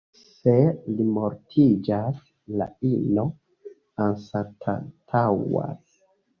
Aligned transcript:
Se 0.35 0.53
li 0.69 1.05
mortiĝas, 1.17 2.23
la 2.63 2.69
ino 2.93 3.29
anstataŭas. 4.09 6.05